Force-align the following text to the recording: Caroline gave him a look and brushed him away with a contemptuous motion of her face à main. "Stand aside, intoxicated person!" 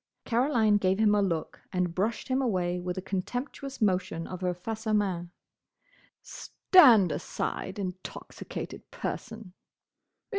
Caroline 0.25 0.77
gave 0.77 0.97
him 0.97 1.13
a 1.13 1.21
look 1.21 1.61
and 1.71 1.93
brushed 1.93 2.27
him 2.27 2.41
away 2.41 2.79
with 2.79 2.97
a 2.97 3.03
contemptuous 3.03 3.79
motion 3.79 4.25
of 4.25 4.41
her 4.41 4.55
face 4.55 4.85
à 4.85 4.95
main. 4.95 5.29
"Stand 6.23 7.11
aside, 7.11 7.77
intoxicated 7.77 8.89
person!" 8.89 9.53